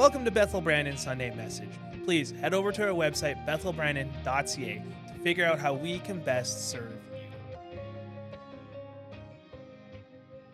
[0.00, 1.68] Welcome to Bethel Brandon Sunday Message.
[2.06, 6.90] Please head over to our website, bethelbrandon.ca, to figure out how we can best serve
[7.12, 7.78] you.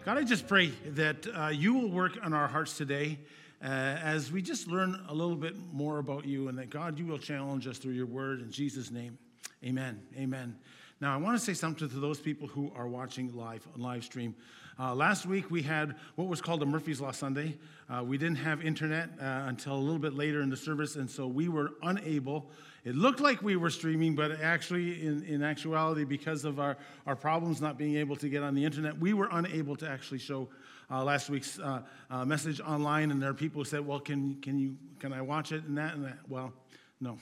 [0.05, 3.21] God, I just pray that uh, you will work on our hearts today
[3.63, 7.07] uh, as we just learn a little bit more about you, and that God, you
[7.07, 9.17] will challenge us through your word in Jesus' name.
[9.65, 10.03] Amen.
[10.19, 10.57] Amen.
[11.01, 14.03] Now, I want to say something to those people who are watching live on live
[14.03, 14.35] stream.
[14.79, 17.57] Uh, last week we had what was called a Murphy's Law Sunday.
[17.89, 21.11] Uh, we didn't have internet uh, until a little bit later in the service, and
[21.11, 22.51] so we were unable.
[22.85, 27.17] It looked like we were streaming, but actually, in, in actuality, because of our, our
[27.17, 30.47] problems not being able to get on the internet, we were unable to actually show
[30.91, 33.11] uh, last week's uh, uh, message online.
[33.11, 35.79] And there are people who said, "Well, can can you can I watch it?" And
[35.79, 36.19] that and that.
[36.29, 36.53] Well,
[37.01, 37.17] no,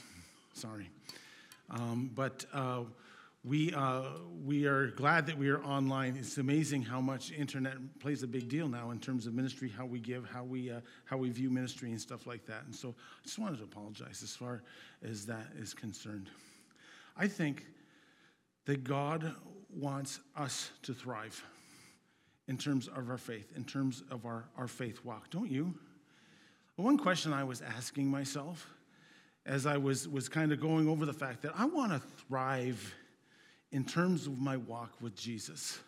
[0.55, 0.91] sorry.
[1.71, 2.45] Um, but
[3.45, 4.05] we, uh,
[4.43, 6.17] we are glad that we are online.
[6.17, 9.85] It's amazing how much internet plays a big deal now in terms of ministry, how
[9.85, 12.65] we give, how we, uh, how we view ministry, and stuff like that.
[12.65, 14.63] And so I just wanted to apologize as far
[15.07, 16.31] as that is concerned.
[17.19, 17.67] I think
[18.65, 19.35] that God
[19.71, 21.45] wants us to thrive
[22.49, 25.75] in terms of our faith, in terms of our, our faith walk, don't you?
[26.77, 28.71] One question I was asking myself
[29.45, 32.95] as I was, was kind of going over the fact that I want to thrive
[33.75, 35.81] in terms of my walk with Jesus.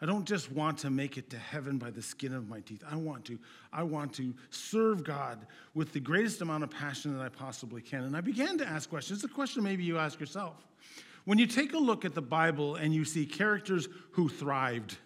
[0.00, 2.82] I don't just want to make it to heaven by the skin of my teeth.
[2.90, 3.38] I want to
[3.70, 8.04] I want to serve God with the greatest amount of passion that I possibly can.
[8.04, 9.22] And I began to ask questions.
[9.22, 10.66] It's a question maybe you ask yourself.
[11.26, 14.96] When you take a look at the Bible and you see characters who thrived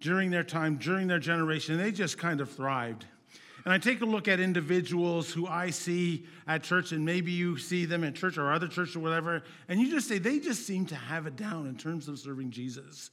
[0.00, 3.06] during their time, during their generation, they just kind of thrived
[3.64, 7.56] and I take a look at individuals who I see at church, and maybe you
[7.56, 10.66] see them at church or other church or whatever, and you just say they just
[10.66, 13.10] seem to have it down in terms of serving Jesus.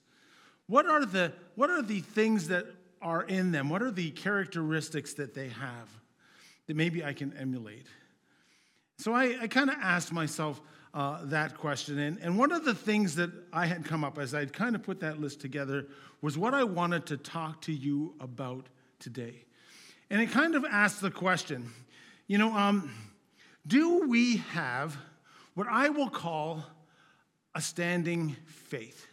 [0.68, 2.66] What are the, what are the things that
[3.02, 3.70] are in them?
[3.70, 5.90] What are the characteristics that they have
[6.68, 7.88] that maybe I can emulate?
[8.98, 10.62] So I, I kind of asked myself
[10.94, 11.98] uh, that question.
[11.98, 14.84] And, and one of the things that I had come up as I'd kind of
[14.84, 15.88] put that list together
[16.22, 18.68] was what I wanted to talk to you about
[19.00, 19.46] today.
[20.12, 21.72] And it kind of asks the question
[22.28, 22.94] you know, um,
[23.66, 24.96] do we have
[25.54, 26.64] what I will call
[27.56, 29.08] a standing faith?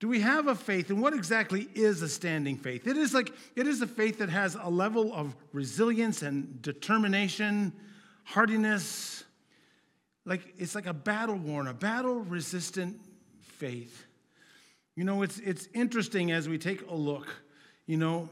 [0.00, 0.90] Do we have a faith?
[0.90, 2.86] And what exactly is a standing faith?
[2.86, 7.72] It is like it is a faith that has a level of resilience and determination,
[8.22, 9.24] hardiness.
[10.24, 13.00] Like it's like a battle worn, a battle resistant
[13.40, 14.04] faith.
[14.94, 17.26] You know, it's it's interesting as we take a look,
[17.86, 18.28] you know,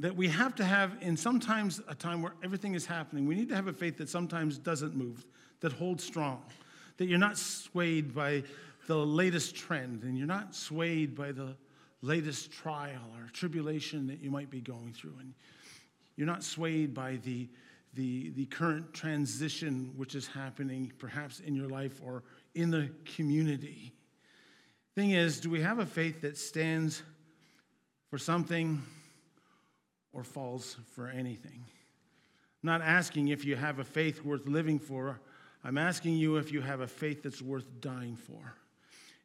[0.00, 3.50] that we have to have in sometimes a time where everything is happening, we need
[3.50, 5.26] to have a faith that sometimes doesn't move,
[5.60, 6.42] that holds strong,
[6.96, 8.42] that you're not swayed by
[8.86, 11.54] the latest trend and you're not swayed by the
[12.00, 15.14] latest trial or tribulation that you might be going through.
[15.20, 15.34] And
[16.16, 17.46] you're not swayed by the,
[17.92, 22.22] the, the current transition which is happening perhaps in your life or
[22.54, 23.92] in the community.
[24.94, 27.02] Thing is, do we have a faith that stands
[28.08, 28.82] for something
[30.12, 31.64] or falls for anything.
[32.62, 35.20] I'm not asking if you have a faith worth living for.
[35.64, 38.54] I'm asking you if you have a faith that's worth dying for.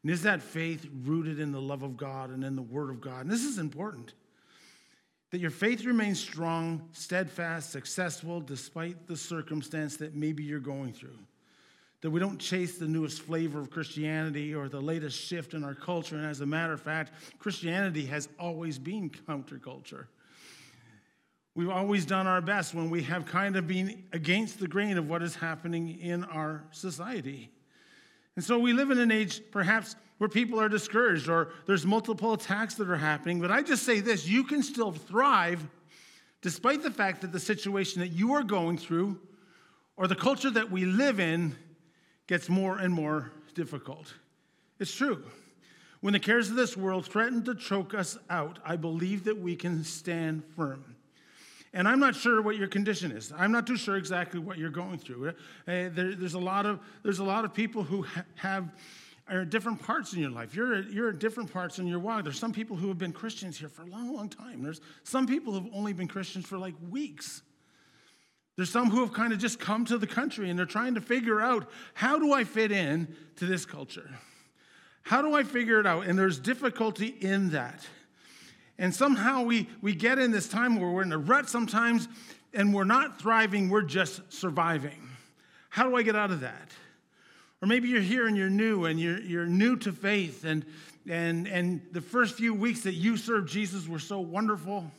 [0.04, 3.02] And is that faith rooted in the love of God and in the Word of
[3.02, 3.22] God?
[3.22, 4.14] And this is important
[5.32, 11.18] that your faith remains strong, steadfast, successful, despite the circumstance that maybe you're going through.
[12.02, 15.74] That we don't chase the newest flavor of Christianity or the latest shift in our
[15.74, 16.16] culture.
[16.16, 20.06] And as a matter of fact, Christianity has always been counterculture.
[21.56, 25.08] We've always done our best when we have kind of been against the grain of
[25.08, 27.50] what is happening in our society.
[28.36, 32.34] And so we live in an age perhaps where people are discouraged or there's multiple
[32.34, 33.40] attacks that are happening.
[33.40, 35.66] But I just say this you can still thrive
[36.42, 39.18] despite the fact that the situation that you are going through
[39.96, 41.56] or the culture that we live in
[42.28, 44.14] gets more and more difficult.
[44.78, 45.24] It's true.
[46.02, 49.56] When the cares of this world threaten to choke us out, I believe that we
[49.56, 50.95] can stand firm.
[51.76, 53.34] And I'm not sure what your condition is.
[53.38, 55.28] I'm not too sure exactly what you're going through.
[55.28, 55.34] Uh,
[55.68, 58.72] there, there's, a lot of, there's a lot of people who ha- have
[59.28, 60.56] are different parts in your life.
[60.56, 62.24] You're at, you're different parts in your walk.
[62.24, 64.64] There's some people who have been Christians here for a long, long time.
[64.64, 67.42] There's some people who have only been Christians for like weeks.
[68.56, 71.02] There's some who have kind of just come to the country and they're trying to
[71.02, 74.10] figure out how do I fit in to this culture?
[75.02, 76.06] How do I figure it out?
[76.06, 77.86] And there's difficulty in that.
[78.78, 82.08] And somehow we, we get in this time where we're in a rut sometimes
[82.54, 85.10] and we're not thriving, we're just surviving.
[85.70, 86.72] How do I get out of that?
[87.62, 90.66] Or maybe you're here and you're new and you're, you're new to faith, and,
[91.10, 94.90] and, and the first few weeks that you served Jesus were so wonderful.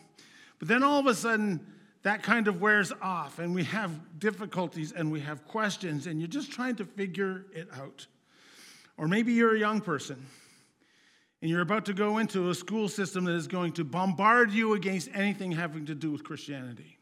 [0.58, 1.64] But then all of a sudden,
[2.02, 3.90] that kind of wears off and we have
[4.20, 8.06] difficulties and we have questions and you're just trying to figure it out.
[8.96, 10.24] Or maybe you're a young person
[11.46, 14.74] and you're about to go into a school system that is going to bombard you
[14.74, 16.98] against anything having to do with Christianity.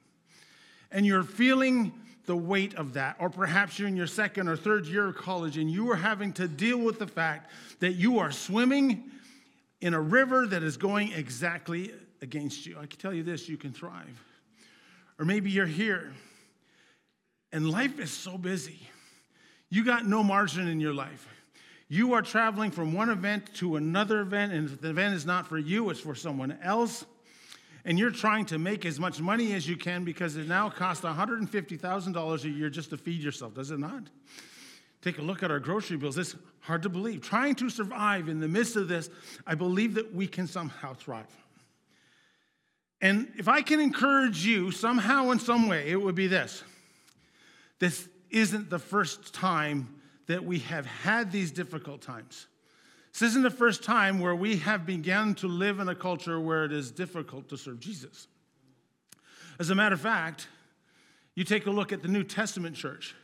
[0.90, 1.94] And you're feeling
[2.26, 3.16] the weight of that.
[3.18, 6.30] Or perhaps you're in your second or third year of college and you are having
[6.34, 9.04] to deal with the fact that you are swimming
[9.80, 12.76] in a river that is going exactly against you.
[12.78, 14.22] I can tell you this you can thrive.
[15.18, 16.12] Or maybe you're here
[17.50, 18.90] and life is so busy.
[19.70, 21.33] You got no margin in your life.
[21.88, 25.46] You are traveling from one event to another event, and if the event is not
[25.46, 27.04] for you, it's for someone else.
[27.84, 31.04] And you're trying to make as much money as you can because it now costs
[31.04, 34.04] $150,000 a year just to feed yourself, does it not?
[35.02, 36.16] Take a look at our grocery bills.
[36.16, 37.20] It's hard to believe.
[37.20, 39.10] Trying to survive in the midst of this,
[39.46, 41.26] I believe that we can somehow thrive.
[43.02, 46.64] And if I can encourage you somehow in some way, it would be this.
[47.78, 49.93] This isn't the first time
[50.26, 52.46] that we have had these difficult times.
[53.12, 56.64] This isn't the first time where we have begun to live in a culture where
[56.64, 58.26] it is difficult to serve Jesus.
[59.58, 60.48] As a matter of fact,
[61.34, 63.14] you take a look at the New Testament church,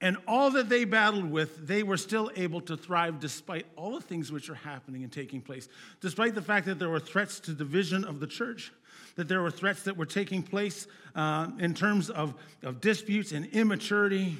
[0.00, 4.00] and all that they battled with, they were still able to thrive despite all the
[4.00, 5.68] things which are happening and taking place,
[6.00, 8.72] despite the fact that there were threats to division of the church
[9.18, 10.86] that there were threats that were taking place
[11.16, 14.36] uh, in terms of, of disputes and immaturity.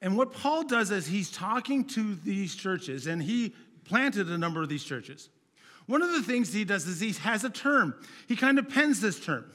[0.00, 3.54] And what Paul does is he's talking to these churches, and he
[3.84, 5.28] planted a number of these churches.
[5.86, 7.94] One of the things he does is he has a term.
[8.28, 9.50] He kind of pens this term.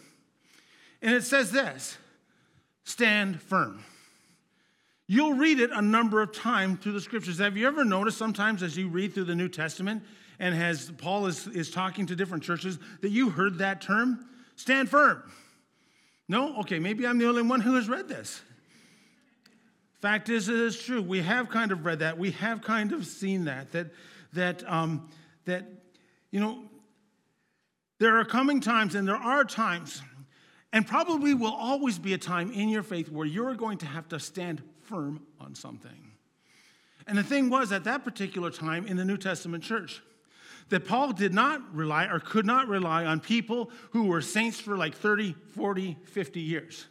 [1.02, 1.98] And it says this
[2.86, 3.84] stand firm.
[5.08, 7.38] You'll read it a number of times through the scriptures.
[7.38, 10.04] Have you ever noticed sometimes as you read through the New Testament,
[10.40, 14.26] and as Paul is, is talking to different churches, that you heard that term?
[14.56, 15.24] Stand firm.
[16.28, 16.58] No?
[16.62, 18.42] Okay, maybe I'm the only one who has read this.
[20.04, 21.02] Fact is, it is true.
[21.02, 22.18] We have kind of read that.
[22.18, 23.72] We have kind of seen that.
[23.72, 23.88] That,
[24.34, 25.08] that, um,
[25.46, 25.66] that
[26.30, 26.66] you know,
[28.00, 30.02] there are coming times, and there are times,
[30.74, 34.10] and probably will always be a time in your faith where you're going to have
[34.10, 36.12] to stand firm on something.
[37.08, 40.02] And the thing was, at that particular time in the New Testament church,
[40.68, 44.76] that Paul did not rely or could not rely on people who were saints for
[44.76, 46.88] like 30, 40, 50 years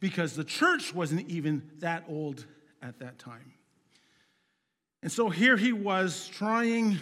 [0.00, 2.44] because the church wasn't even that old
[2.82, 3.52] at that time.
[5.02, 6.98] And so here he was trying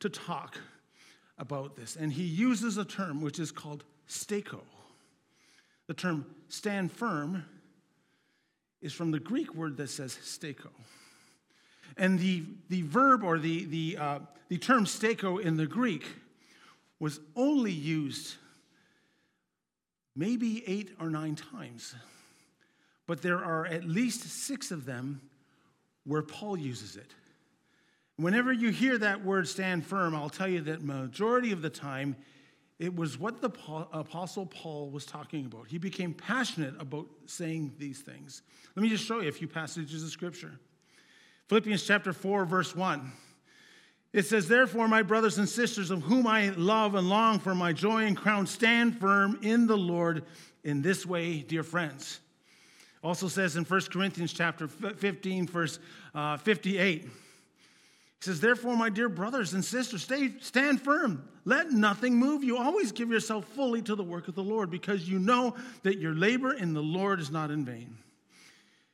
[0.00, 0.58] to talk
[1.38, 4.60] about this, and he uses a term which is called steko.
[5.86, 7.44] The term stand firm
[8.80, 10.70] is from the Greek word that says steko.
[11.96, 16.06] And the, the verb or the, the, uh, the term steko in the Greek
[17.00, 18.36] was only used
[20.14, 21.94] maybe eight or nine times.
[23.08, 25.22] But there are at least six of them
[26.04, 27.14] where Paul uses it.
[28.16, 32.16] Whenever you hear that word stand firm, I'll tell you that majority of the time
[32.78, 33.50] it was what the
[33.92, 35.68] apostle Paul was talking about.
[35.68, 38.42] He became passionate about saying these things.
[38.76, 40.52] Let me just show you a few passages of scripture.
[41.48, 43.10] Philippians chapter 4 verse 1.
[44.12, 47.72] It says, Therefore, my brothers and sisters, of whom I love and long for my
[47.72, 50.24] joy and crown, stand firm in the Lord
[50.62, 52.20] in this way, dear friends.
[53.02, 55.78] Also says in 1 Corinthians chapter 15, verse
[56.14, 57.02] uh, 58.
[57.02, 57.10] He
[58.20, 61.28] says, Therefore, my dear brothers and sisters, stay, stand firm.
[61.44, 62.58] Let nothing move you.
[62.58, 66.14] Always give yourself fully to the work of the Lord, because you know that your
[66.14, 67.96] labor in the Lord is not in vain.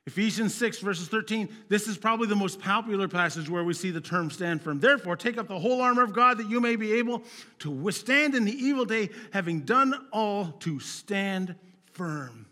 [0.06, 4.02] Ephesians 6, verses 13, this is probably the most popular passage where we see the
[4.02, 4.78] term stand firm.
[4.78, 7.23] Therefore, take up the whole armor of God that you may be able
[7.61, 11.54] to withstand in the evil day, having done all to stand
[11.92, 12.44] firm.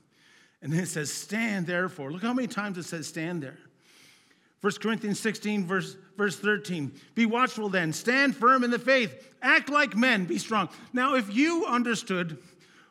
[0.63, 2.13] And then it says, stand therefore.
[2.13, 3.59] Look how many times it says stand there.
[4.61, 6.93] 1 Corinthians 16, verse, verse 13.
[7.17, 10.69] Be watchful then, stand firm in the faith, act like men, be strong.
[10.93, 12.39] Now, if you understood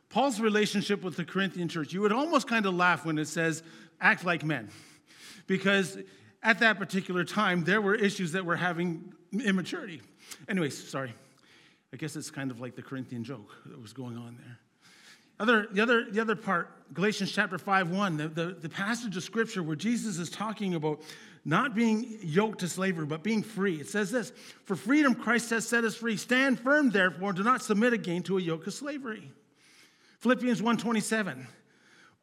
[0.10, 3.64] Paul's relationship with the Corinthian church, you would almost kind of laugh when it says,
[4.02, 4.70] act like men.
[5.48, 5.98] Because
[6.44, 10.02] at that particular time, there were issues that were having immaturity.
[10.50, 11.14] Anyways, sorry.
[11.94, 14.60] I guess it's kind of like the Corinthian joke that was going on there.
[15.42, 19.24] Other, the, other, the other part, Galatians chapter 5 1, the, the, the passage of
[19.24, 21.02] scripture where Jesus is talking about
[21.44, 23.82] not being yoked to slavery, but being free.
[23.82, 24.32] It says this
[24.66, 26.16] For freedom Christ has set us free.
[26.16, 29.32] Stand firm, therefore, and do not submit again to a yoke of slavery.
[30.20, 31.48] Philippians 1:27.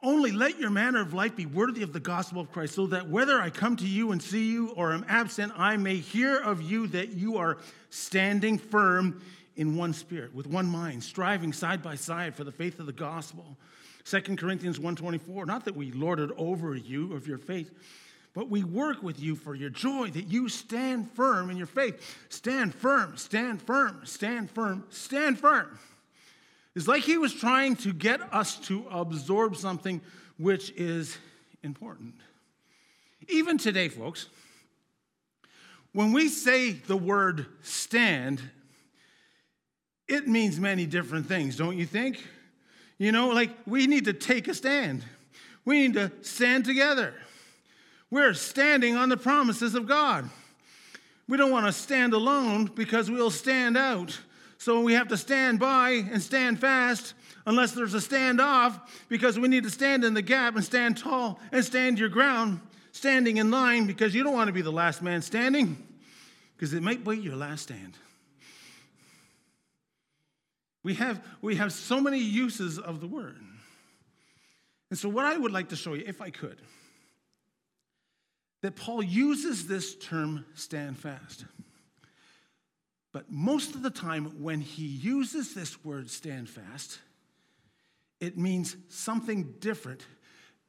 [0.00, 3.08] Only let your manner of life be worthy of the gospel of Christ, so that
[3.08, 6.62] whether I come to you and see you or am absent, I may hear of
[6.62, 7.58] you that you are
[7.90, 9.20] standing firm
[9.58, 12.92] in one spirit, with one mind, striving side by side for the faith of the
[12.92, 13.58] gospel,
[14.04, 17.70] 2 Corinthians 1:24, not that we lord it over you of your faith,
[18.32, 22.16] but we work with you for your joy, that you stand firm in your faith.
[22.28, 25.78] Stand firm, stand firm, stand firm, stand firm.
[26.76, 30.00] It's like he was trying to get us to absorb something
[30.36, 31.18] which is
[31.64, 32.14] important.
[33.26, 34.28] Even today, folks,
[35.92, 38.40] when we say the word stand,
[40.08, 42.24] it means many different things, don't you think?
[42.98, 45.04] You know, like we need to take a stand.
[45.64, 47.14] We need to stand together.
[48.10, 50.28] We're standing on the promises of God.
[51.28, 54.18] We don't want to stand alone because we'll stand out.
[54.56, 57.12] So we have to stand by and stand fast
[57.46, 61.38] unless there's a standoff because we need to stand in the gap and stand tall
[61.52, 62.60] and stand your ground,
[62.92, 65.76] standing in line because you don't want to be the last man standing
[66.56, 67.92] because it might be your last stand.
[70.82, 73.36] We have, we have so many uses of the word.
[74.90, 76.60] And so, what I would like to show you, if I could,
[78.62, 81.44] that Paul uses this term stand fast.
[83.12, 86.98] But most of the time, when he uses this word stand fast,
[88.20, 90.04] it means something different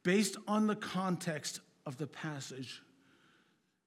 [0.02, 2.82] based on the context of the passage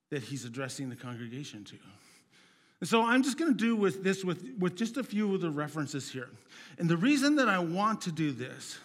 [0.09, 1.75] that he's addressing the congregation to.
[2.83, 5.39] And so I'm just going to do with this with, with just a few of
[5.39, 6.27] the references here.
[6.77, 8.77] And the reason that I want to do this,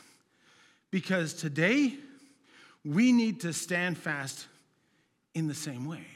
[0.92, 1.94] because today
[2.84, 4.46] we need to stand fast
[5.34, 6.06] in the same way.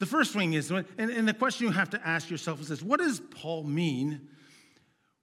[0.00, 2.82] The first thing is, and, and the question you have to ask yourself is this
[2.82, 4.26] what does Paul mean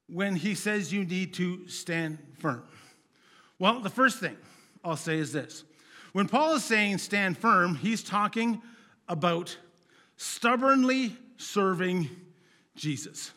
[0.08, 2.63] when he says you need to stand firm?
[3.60, 4.38] Well, the first thing
[4.86, 5.65] I'll say is this
[6.13, 8.62] when Paul is saying stand firm, he's talking
[9.10, 9.58] about
[10.17, 12.10] stubbornly serving
[12.75, 13.31] Jesus.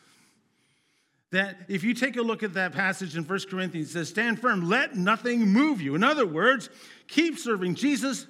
[1.31, 4.41] That if you take a look at that passage in 1 Corinthians, it says, Stand
[4.41, 5.93] firm, let nothing move you.
[5.93, 6.69] In other words,
[7.07, 8.25] keep serving Jesus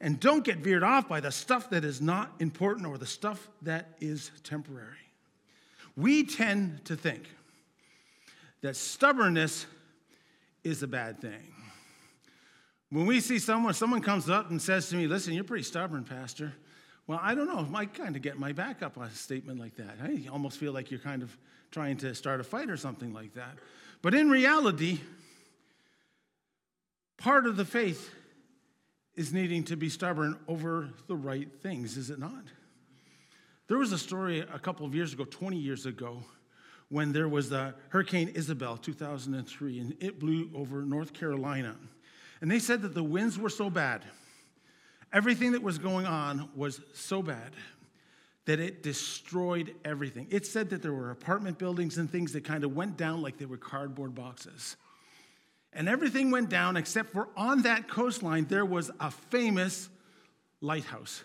[0.00, 3.48] and don't get veered off by the stuff that is not important or the stuff
[3.62, 4.96] that is temporary.
[5.96, 7.28] We tend to think
[8.62, 9.66] that stubbornness
[10.64, 11.52] is a bad thing.
[12.90, 16.04] When we see someone, someone comes up and says to me, Listen, you're pretty stubborn,
[16.04, 16.54] Pastor.
[17.08, 17.66] Well, I don't know.
[17.74, 19.96] I kind of get my back up on a statement like that.
[20.02, 21.34] I almost feel like you're kind of
[21.70, 23.56] trying to start a fight or something like that.
[24.02, 25.00] But in reality,
[27.16, 28.14] part of the faith
[29.14, 32.44] is needing to be stubborn over the right things, is it not?
[33.68, 36.22] There was a story a couple of years ago, 20 years ago,
[36.90, 41.74] when there was the Hurricane Isabel, 2003, and it blew over North Carolina.
[42.42, 44.04] And they said that the winds were so bad,
[45.12, 47.52] everything that was going on was so bad
[48.44, 50.26] that it destroyed everything.
[50.30, 53.36] It said that there were apartment buildings and things that kind of went down like
[53.36, 54.76] they were cardboard boxes.
[55.74, 59.90] And everything went down except for on that coastline, there was a famous
[60.60, 61.22] lighthouse.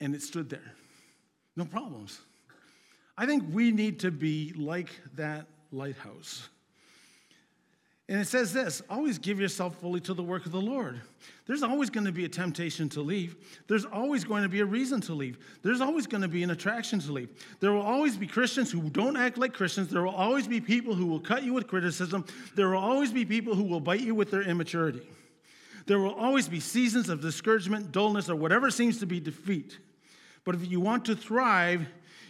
[0.00, 0.72] And it stood there.
[1.54, 2.20] No problems.
[3.16, 6.48] I think we need to be like that lighthouse.
[8.08, 11.00] And it says this always give yourself fully to the work of the Lord.
[11.46, 13.36] There's always going to be a temptation to leave.
[13.66, 15.38] There's always going to be a reason to leave.
[15.62, 17.30] There's always going to be an attraction to leave.
[17.60, 19.88] There will always be Christians who don't act like Christians.
[19.88, 22.24] There will always be people who will cut you with criticism.
[22.54, 25.08] There will always be people who will bite you with their immaturity.
[25.86, 29.78] There will always be seasons of discouragement, dullness, or whatever seems to be defeat.
[30.44, 31.86] But if you want to thrive,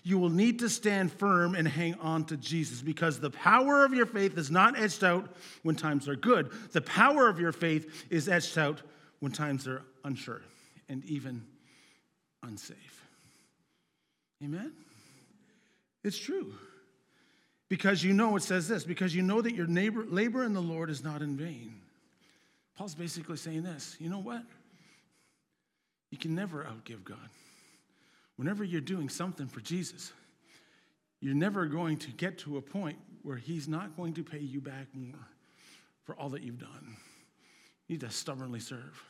[0.06, 3.92] you will need to stand firm and hang on to Jesus because the power of
[3.92, 5.34] your faith is not etched out
[5.64, 6.48] when times are good.
[6.70, 8.82] The power of your faith is etched out
[9.18, 10.42] when times are unsure
[10.88, 11.42] and even
[12.44, 13.04] unsafe.
[14.44, 14.72] Amen?
[16.04, 16.54] It's true.
[17.68, 20.62] Because you know, it says this, because you know that your neighbor, labor in the
[20.62, 21.80] Lord is not in vain.
[22.78, 24.44] Paul's basically saying this you know what?
[26.12, 27.28] You can never outgive God
[28.36, 30.12] whenever you're doing something for Jesus,
[31.20, 34.60] you're never going to get to a point where He's not going to pay you
[34.60, 35.28] back more
[36.04, 36.96] for all that you've done.
[37.88, 39.02] You need to stubbornly serve.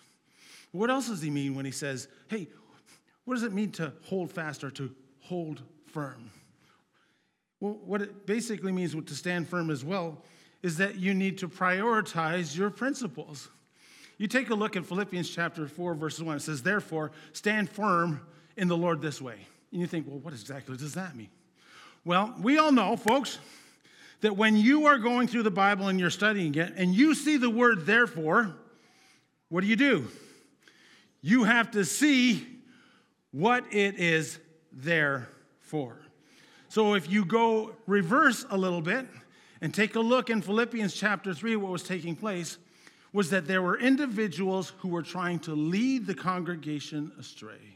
[0.73, 2.49] What else does He mean when He says, hey,
[3.25, 4.91] what does it mean to hold fast or to
[5.21, 6.31] hold firm?
[7.61, 10.23] Well, what it basically means to stand firm as well
[10.63, 13.49] is that you need to prioritize your principles.
[14.19, 16.37] You take a look at Philippians chapter 4, verses 1.
[16.37, 18.21] It says, Therefore, stand firm
[18.57, 19.37] in the Lord this way.
[19.73, 21.29] And you think, well, what exactly does that mean?
[22.05, 23.39] Well, we all know, folks,
[24.21, 27.37] that when you are going through the Bible and you're studying it and you see
[27.37, 28.55] the word therefore,
[29.49, 30.09] what do you do?
[31.21, 32.47] You have to see
[33.33, 34.39] what it is
[34.73, 35.29] there
[35.61, 35.97] for.
[36.69, 39.07] So if you go reverse a little bit
[39.61, 42.59] And take a look in Philippians chapter 3, what was taking place
[43.13, 47.76] was that there were individuals who were trying to lead the congregation astray,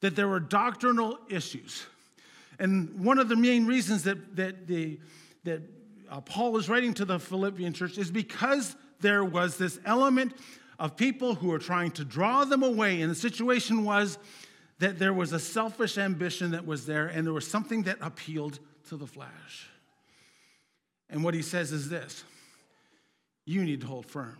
[0.00, 1.86] that there were doctrinal issues.
[2.58, 4.98] And one of the main reasons that, that, the,
[5.44, 5.62] that
[6.10, 10.34] uh, Paul is writing to the Philippian church is because there was this element
[10.78, 13.00] of people who were trying to draw them away.
[13.00, 14.18] And the situation was
[14.78, 18.58] that there was a selfish ambition that was there, and there was something that appealed
[18.88, 19.68] to the flesh.
[21.10, 22.24] And what he says is this
[23.44, 24.38] you need to hold firm.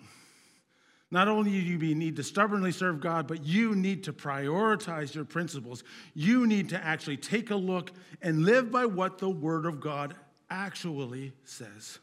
[1.12, 5.24] Not only do you need to stubbornly serve God, but you need to prioritize your
[5.24, 5.82] principles.
[6.14, 7.90] You need to actually take a look
[8.22, 10.14] and live by what the Word of God
[10.48, 11.98] actually says.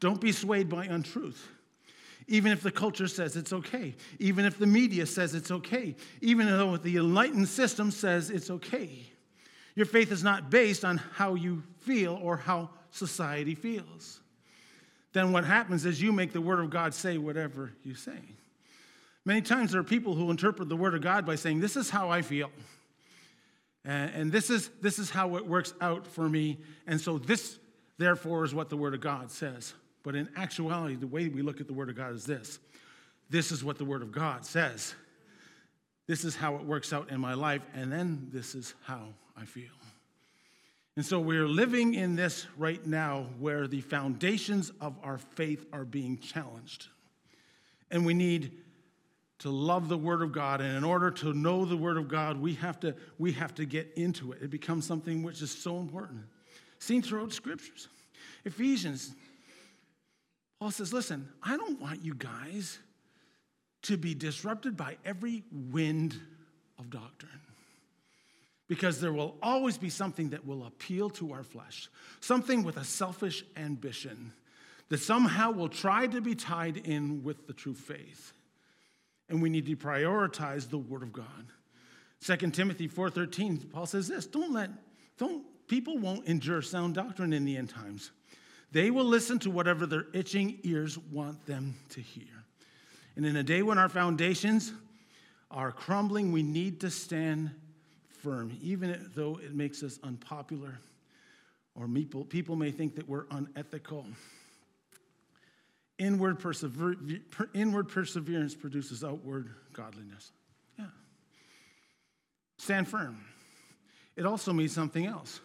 [0.00, 1.48] Don't be swayed by untruth.
[2.28, 6.46] Even if the culture says it's okay, even if the media says it's okay, even
[6.46, 9.06] though the enlightened system says it's okay.
[9.74, 14.20] Your faith is not based on how you feel or how society feels.
[15.14, 18.18] Then what happens is you make the Word of God say whatever you say.
[19.24, 21.90] Many times there are people who interpret the Word of God by saying, This is
[21.90, 22.50] how I feel.
[23.84, 26.58] And this is, this is how it works out for me.
[26.86, 27.58] And so this,
[27.98, 29.74] therefore, is what the Word of God says.
[30.04, 32.58] But in actuality, the way we look at the Word of God is this
[33.30, 34.94] this is what the Word of God says.
[36.06, 37.62] This is how it works out in my life.
[37.74, 39.70] And then this is how I feel.
[40.96, 45.86] And so we're living in this right now where the foundations of our faith are
[45.86, 46.88] being challenged.
[47.90, 48.52] And we need
[49.42, 52.40] to love the word of God and in order to know the word of God
[52.40, 54.40] we have to we have to get into it.
[54.40, 56.22] It becomes something which is so important.
[56.78, 57.88] Seen throughout scriptures.
[58.44, 59.12] Ephesians
[60.60, 62.78] Paul says, "Listen, I don't want you guys
[63.82, 66.18] to be disrupted by every wind
[66.78, 67.40] of doctrine."
[68.68, 72.84] because there will always be something that will appeal to our flesh, something with a
[72.84, 74.32] selfish ambition
[74.88, 78.32] that somehow will try to be tied in with the true faith.
[79.32, 81.24] And we need to prioritize the word of God.
[82.20, 84.68] 2 Timothy 4:13 Paul says this, don't let
[85.16, 88.10] don't people won't endure sound doctrine in the end times.
[88.72, 92.44] They will listen to whatever their itching ears want them to hear.
[93.16, 94.74] And in a day when our foundations
[95.50, 97.52] are crumbling, we need to stand
[98.22, 100.78] firm, even though it makes us unpopular
[101.74, 104.06] or people, people may think that we're unethical.
[106.02, 106.96] Inward, persever-
[107.54, 110.32] inward perseverance produces outward godliness.
[110.76, 110.86] Yeah.
[112.58, 113.24] Stand firm.
[114.16, 115.38] It also means something else.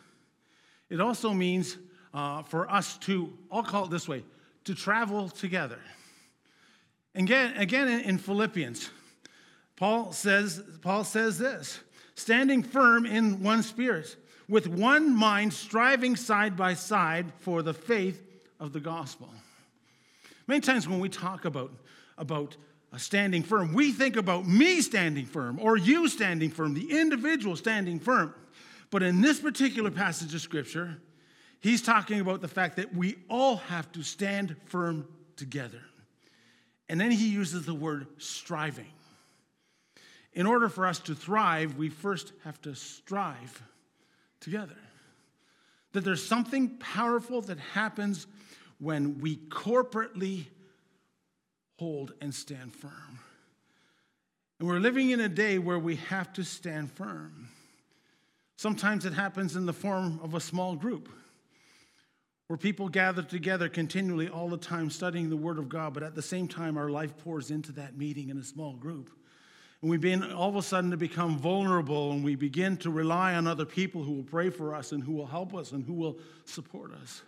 [0.89, 1.77] It also means
[2.11, 4.23] uh, for us to, I'll call it this way,
[4.63, 5.79] to travel together.
[7.13, 8.89] Again, again in Philippians,
[9.75, 11.79] Paul says, Paul says this
[12.15, 14.15] standing firm in one spirit,
[14.49, 18.23] with one mind, striving side by side for the faith
[18.59, 19.29] of the gospel.
[20.47, 21.71] Many times when we talk about,
[22.17, 22.55] about
[22.91, 27.55] uh, standing firm, we think about me standing firm or you standing firm, the individual
[27.55, 28.33] standing firm.
[28.89, 30.97] But in this particular passage of scripture,
[31.59, 35.81] he's talking about the fact that we all have to stand firm together.
[36.87, 38.87] And then he uses the word striving
[40.37, 43.63] in order for us to thrive, we first have to strive
[44.39, 44.77] together.
[45.93, 48.27] That there's something powerful that happens
[48.79, 50.45] when we corporately
[51.79, 53.19] hold and stand firm.
[54.59, 57.49] And we're living in a day where we have to stand firm.
[58.57, 61.09] Sometimes it happens in the form of a small group
[62.47, 66.15] where people gather together continually all the time studying the Word of God, but at
[66.15, 69.11] the same time, our life pours into that meeting in a small group.
[69.81, 73.35] And we begin all of a sudden to become vulnerable and we begin to rely
[73.35, 75.93] on other people who will pray for us and who will help us and who
[75.93, 77.21] will support us.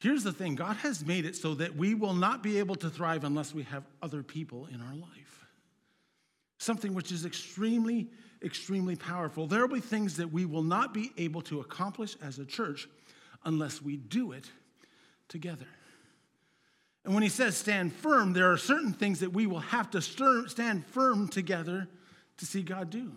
[0.00, 2.90] Here's the thing God has made it so that we will not be able to
[2.90, 5.46] thrive unless we have other people in our life.
[6.58, 8.08] Something which is extremely,
[8.42, 9.46] extremely powerful.
[9.46, 12.88] There will be things that we will not be able to accomplish as a church
[13.44, 14.50] unless we do it
[15.28, 15.66] together.
[17.04, 20.02] And when he says stand firm, there are certain things that we will have to
[20.02, 21.88] stand firm together
[22.36, 23.12] to see God do.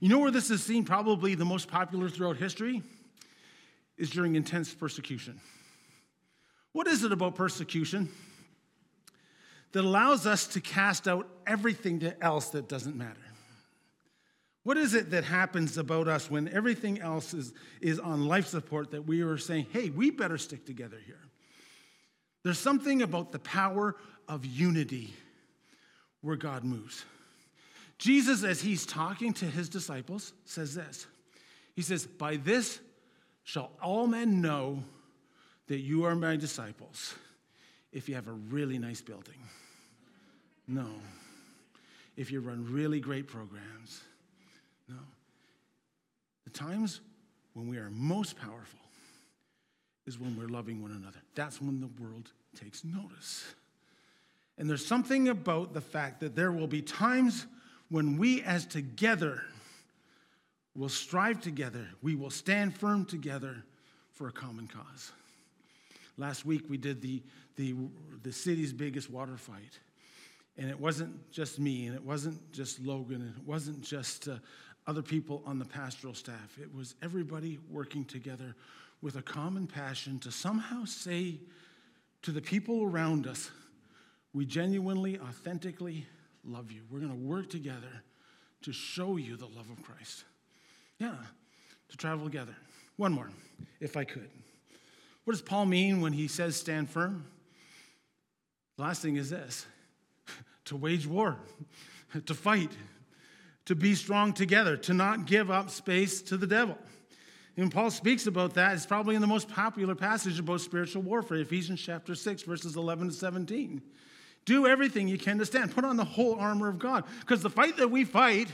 [0.00, 2.82] You know where this is seen probably the most popular throughout history?
[3.96, 5.40] Is during intense persecution.
[6.72, 8.08] What is it about persecution
[9.72, 13.20] that allows us to cast out everything else that doesn't matter?
[14.64, 18.92] What is it that happens about us when everything else is, is on life support
[18.92, 21.18] that we are saying, hey, we better stick together here?
[22.44, 23.96] There's something about the power
[24.28, 25.14] of unity
[26.20, 27.04] where God moves.
[27.98, 31.06] Jesus, as he's talking to his disciples, says this
[31.74, 32.80] He says, By this
[33.44, 34.84] shall all men know
[35.72, 37.14] that you are my disciples
[37.92, 39.38] if you have a really nice building.
[40.68, 40.84] No.
[42.14, 44.02] If you run really great programs.
[44.86, 44.98] No.
[46.44, 47.00] The times
[47.54, 48.80] when we are most powerful
[50.06, 51.20] is when we're loving one another.
[51.34, 53.42] That's when the world takes notice.
[54.58, 57.46] And there's something about the fact that there will be times
[57.88, 59.42] when we, as together,
[60.76, 63.64] will strive together, we will stand firm together
[64.10, 65.12] for a common cause.
[66.16, 67.22] Last week we did the,
[67.56, 67.74] the,
[68.22, 69.78] the city's biggest water fight.
[70.58, 74.36] And it wasn't just me, and it wasn't just Logan, and it wasn't just uh,
[74.86, 76.58] other people on the pastoral staff.
[76.60, 78.54] It was everybody working together
[79.00, 81.40] with a common passion to somehow say
[82.22, 83.50] to the people around us,
[84.34, 86.06] we genuinely, authentically
[86.44, 86.82] love you.
[86.90, 88.02] We're going to work together
[88.62, 90.24] to show you the love of Christ.
[90.98, 91.14] Yeah,
[91.88, 92.54] to travel together.
[92.96, 93.30] One more,
[93.80, 94.30] if I could.
[95.24, 97.26] What does Paul mean when he says stand firm?
[98.76, 99.66] The last thing is this
[100.66, 101.36] to wage war,
[102.26, 102.72] to fight,
[103.66, 106.76] to be strong together, to not give up space to the devil.
[107.56, 108.74] And Paul speaks about that.
[108.74, 113.08] It's probably in the most popular passage about spiritual warfare, Ephesians chapter 6, verses 11
[113.08, 113.82] to 17.
[114.44, 115.74] Do everything you can to stand.
[115.74, 117.04] Put on the whole armor of God.
[117.20, 118.48] Because the fight that we fight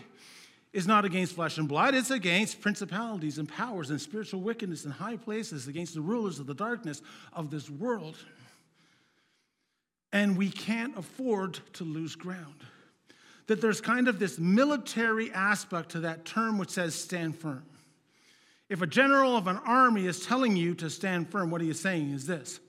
[0.73, 4.91] is not against flesh and blood, it's against principalities and powers and spiritual wickedness in
[4.91, 7.01] high places, against the rulers of the darkness
[7.33, 8.17] of this world.
[10.13, 12.63] And we can't afford to lose ground.
[13.47, 17.65] That there's kind of this military aspect to that term which says stand firm.
[18.69, 21.81] If a general of an army is telling you to stand firm, what he is
[21.81, 22.61] saying is this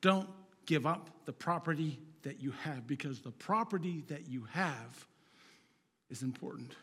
[0.00, 0.28] don't
[0.66, 5.06] give up the property that you have because the property that you have
[6.10, 6.74] is important.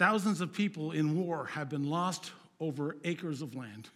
[0.00, 3.90] Thousands of people in war have been lost over acres of land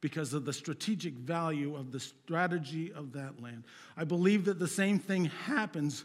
[0.00, 3.64] because of the strategic value of the strategy of that land.
[3.96, 6.04] I believe that the same thing happens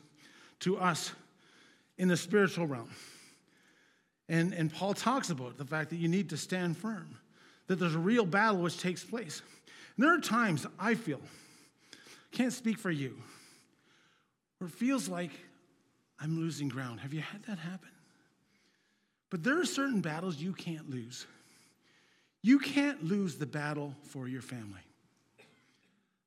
[0.62, 1.12] to us
[2.00, 2.90] in the spiritual realm.
[4.30, 7.16] And, and Paul talks about the fact that you need to stand firm,
[7.68, 9.44] that there's a real battle which takes place.
[9.96, 11.22] And there are times I feel,
[12.32, 13.16] can't speak for you,
[14.58, 15.34] where it feels like
[16.20, 17.02] I'm losing ground.
[17.02, 17.90] Have you had that happen?
[19.30, 21.26] But there are certain battles you can't lose.
[22.42, 24.82] You can't lose the battle for your family.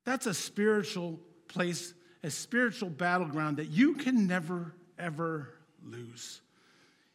[0.03, 6.41] That's a spiritual place, a spiritual battleground that you can never, ever lose.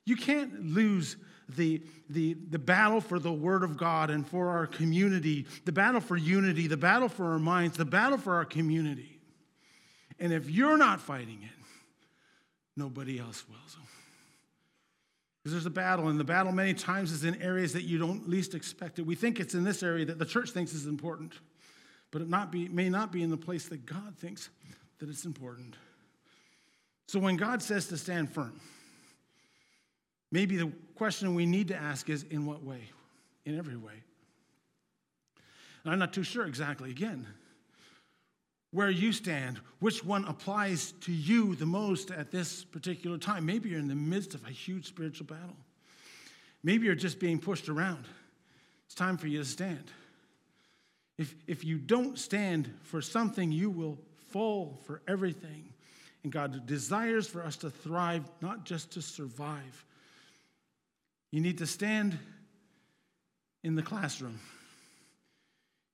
[0.04, 1.16] You can't lose
[1.48, 6.00] the, the, the battle for the Word of God and for our community, the battle
[6.00, 9.18] for unity, the battle for our minds, the battle for our community.
[10.18, 11.64] And if you're not fighting it,
[12.76, 13.56] nobody else will.
[15.44, 18.26] Because there's a battle, and the battle many times is in areas that you don't
[18.26, 19.02] least expect it.
[19.02, 21.34] We think it's in this area that the church thinks is important,
[22.10, 24.48] but it not be, may not be in the place that God thinks
[25.00, 25.76] that it's important.
[27.08, 28.58] So when God says to stand firm,
[30.32, 32.88] maybe the question we need to ask is in what way?
[33.44, 34.02] In every way.
[35.84, 36.90] And I'm not too sure exactly.
[36.90, 37.26] Again,
[38.74, 43.46] where you stand, which one applies to you the most at this particular time.
[43.46, 45.56] Maybe you're in the midst of a huge spiritual battle.
[46.64, 48.04] Maybe you're just being pushed around.
[48.86, 49.92] It's time for you to stand.
[51.18, 53.96] If, if you don't stand for something, you will
[54.32, 55.72] fall for everything.
[56.24, 59.84] And God desires for us to thrive, not just to survive.
[61.30, 62.18] You need to stand
[63.62, 64.40] in the classroom.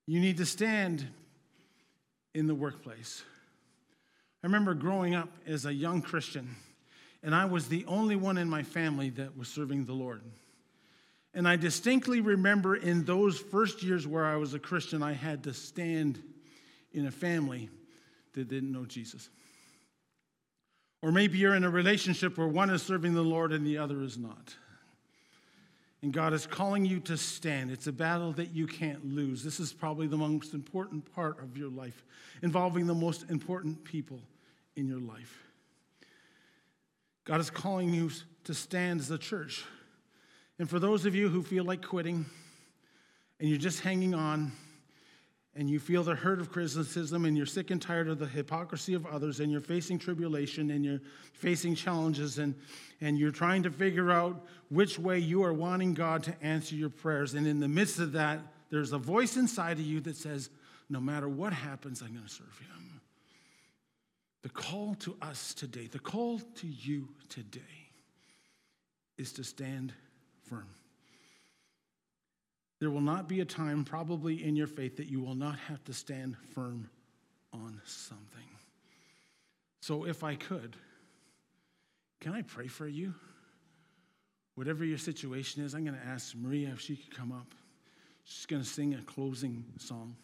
[0.07, 1.07] You need to stand
[2.35, 3.23] in the workplace.
[4.43, 6.57] I remember growing up as a young Christian,
[7.23, 10.23] and I was the only one in my family that was serving the Lord.
[11.35, 15.45] And I distinctly remember in those first years where I was a Christian, I had
[15.45, 16.21] to stand
[16.93, 17.69] in a family
[18.33, 19.29] that didn't know Jesus.
[21.03, 24.03] Or maybe you're in a relationship where one is serving the Lord and the other
[24.03, 24.55] is not.
[26.03, 27.71] And God is calling you to stand.
[27.71, 29.45] It's a battle that you can't lose.
[29.45, 32.05] This is probably the most important part of your life,
[32.43, 34.21] involving the most important people
[34.77, 35.39] in your life.
[37.25, 38.11] God is calling you
[38.45, 39.65] to stand as a church.
[40.59, 42.25] And for those of you who feel like quitting
[43.39, 44.53] and you're just hanging on,
[45.55, 48.95] and you feel the hurt of criticism and you're sick and tired of the hypocrisy
[48.95, 51.01] of others and you're facing tribulation and you're
[51.33, 52.55] facing challenges and,
[53.01, 56.91] and you're trying to figure out which way you are wanting God to answer your
[56.91, 57.35] prayers.
[57.35, 60.51] And in the midst of that, there's a voice inside of you that says,
[60.89, 63.01] No matter what happens, I'm going to serve Him.
[64.43, 67.61] The call to us today, the call to you today,
[69.19, 69.93] is to stand
[70.49, 70.69] firm.
[72.81, 75.85] There will not be a time, probably in your faith, that you will not have
[75.85, 76.89] to stand firm
[77.53, 78.27] on something.
[79.81, 80.77] So, if I could,
[82.21, 83.15] can I pray for you?
[84.55, 87.55] Whatever your situation is, I'm going to ask Maria if she could come up.
[88.25, 90.17] She's going to sing a closing song.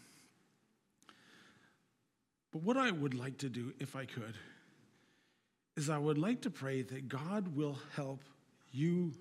[2.52, 4.34] But what I would like to do, if I could,
[5.76, 8.24] is I would like to pray that God will help
[8.72, 9.12] you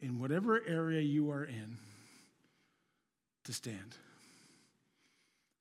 [0.00, 1.78] in whatever area you are in
[3.44, 3.96] to stand.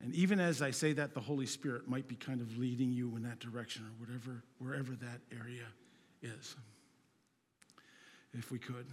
[0.04, 3.16] And even as I say that, the Holy Spirit might be kind of leading you
[3.16, 5.66] in that direction or whatever, wherever that area
[6.24, 6.56] is.
[8.34, 8.88] If we could.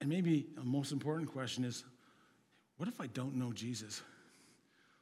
[0.00, 1.84] And maybe a most important question is
[2.76, 4.02] what if I don't know Jesus?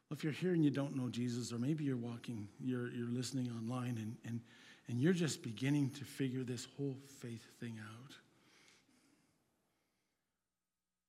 [0.08, 3.08] Well, if you're here and you don't know Jesus, or maybe you're walking, you're, you're
[3.08, 4.40] listening online, and, and,
[4.88, 8.12] and you're just beginning to figure this whole faith thing out.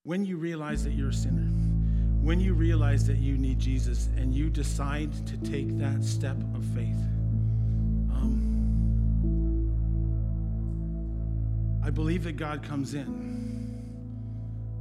[0.08, 1.50] When you realize that you're a sinner,
[2.22, 6.64] when you realize that you need Jesus and you decide to take that step of
[6.74, 7.02] faith,
[8.14, 8.40] um,
[11.84, 13.84] I believe that God comes in.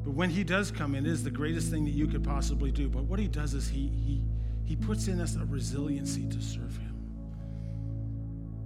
[0.05, 2.71] But when He does come in, it is the greatest thing that you could possibly
[2.71, 2.89] do.
[2.89, 4.23] But what He does is He, he,
[4.65, 6.95] he puts in us a resiliency to serve Him.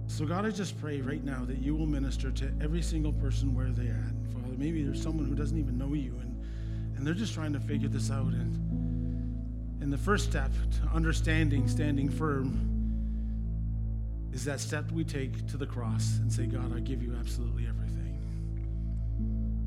[0.05, 3.55] So, God, I just pray right now that you will minister to every single person
[3.55, 4.13] where they're at.
[4.31, 6.30] Father, maybe there's someone who doesn't even know you and,
[7.01, 8.27] and they're just trying to figure this out.
[8.27, 12.59] And and the first step to understanding, standing firm,
[14.31, 17.65] is that step we take to the cross and say, God, I give you absolutely
[17.67, 18.19] everything.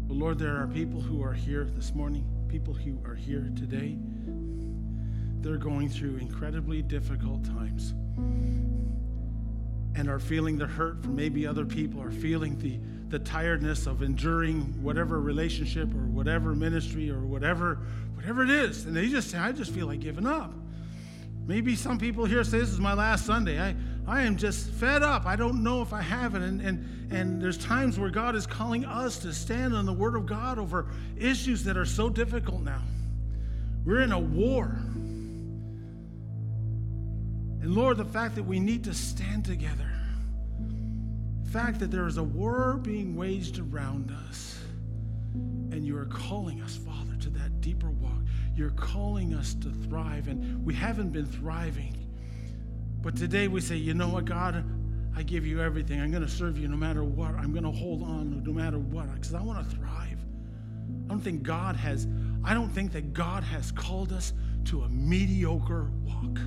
[0.06, 3.98] But Lord, there are people who are here this morning, people who are here today.
[5.40, 7.94] They're going through incredibly difficult times
[9.96, 12.78] and are feeling the hurt from maybe other people, are feeling the,
[13.14, 17.78] the tiredness of enduring whatever relationship or whatever ministry or whatever
[18.16, 18.86] whatever it is.
[18.86, 20.52] And they just say, I just feel like giving up.
[21.46, 23.60] Maybe some people here say, This is my last Sunday.
[23.60, 25.26] I, I am just fed up.
[25.26, 26.42] I don't know if I have it.
[26.42, 30.16] And, and, and there's times where God is calling us to stand on the Word
[30.16, 32.82] of God over issues that are so difficult now.
[33.84, 34.76] We're in a war.
[37.62, 39.93] And Lord, the fact that we need to stand together, the
[41.54, 44.58] fact that there is a war being waged around us,
[45.70, 48.24] and you are calling us, Father, to that deeper walk.
[48.56, 51.96] You're calling us to thrive, and we haven't been thriving.
[53.02, 54.64] But today we say, you know what, God,
[55.16, 56.00] I give you everything.
[56.00, 57.36] I'm going to serve you no matter what.
[57.36, 60.18] I'm going to hold on no matter what because I want to thrive.
[61.04, 62.08] I don't think God has
[62.42, 64.32] I don't think that God has called us
[64.64, 66.40] to a mediocre walk.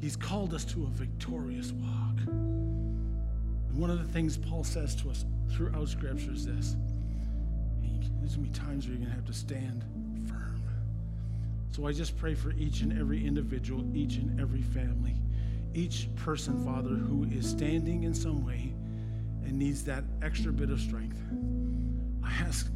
[0.00, 2.47] He's called us to a victorious walk.
[3.78, 6.74] One of the things Paul says to us throughout scripture is this.
[8.18, 9.84] There's going to be times where you're going to have to stand
[10.28, 10.60] firm.
[11.70, 15.14] so I just pray for each and every individual, each and every family,
[15.74, 18.74] each person, Father, who is standing in some way
[19.44, 21.22] and needs that extra bit of strength.
[22.24, 22.68] I ask,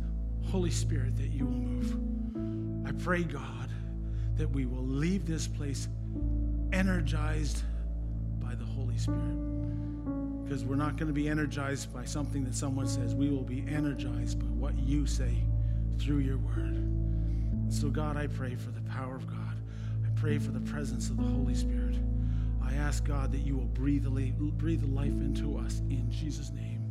[0.53, 2.87] Holy Spirit, that you will move.
[2.87, 3.71] I pray, God,
[4.37, 5.89] that we will leave this place
[6.73, 7.65] energized
[8.39, 9.52] by the Holy Spirit.
[10.53, 13.15] Because we're not going to be energized by something that someone says.
[13.15, 15.35] We will be energized by what you say
[15.99, 17.73] through your word.
[17.73, 19.57] So, God, I pray for the power of God.
[20.05, 21.97] I pray for the presence of the Holy Spirit.
[22.63, 26.85] I ask, God, that you will breathe, breathe life into us in Jesus' name.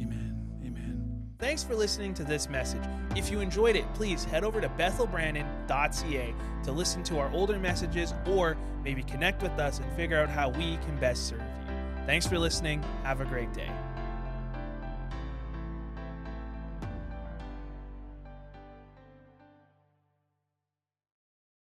[0.00, 0.40] Amen.
[0.64, 1.24] Amen.
[1.40, 2.84] Thanks for listening to this message.
[3.16, 8.14] If you enjoyed it, please head over to bethelbrandon.ca to listen to our older messages
[8.28, 11.65] or maybe connect with us and figure out how we can best serve you.
[12.06, 12.84] Thanks for listening.
[13.02, 13.70] Have a great day.